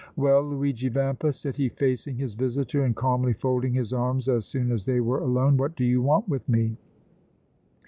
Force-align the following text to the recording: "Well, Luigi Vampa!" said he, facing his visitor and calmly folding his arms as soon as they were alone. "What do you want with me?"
"Well, 0.15 0.41
Luigi 0.41 0.89
Vampa!" 0.89 1.31
said 1.31 1.57
he, 1.57 1.69
facing 1.69 2.15
his 2.17 2.33
visitor 2.33 2.83
and 2.85 2.95
calmly 2.95 3.33
folding 3.33 3.75
his 3.75 3.93
arms 3.93 4.27
as 4.27 4.45
soon 4.47 4.71
as 4.71 4.83
they 4.85 4.99
were 4.99 5.19
alone. 5.19 5.57
"What 5.57 5.75
do 5.75 5.85
you 5.85 6.01
want 6.01 6.27
with 6.27 6.49
me?" 6.49 6.75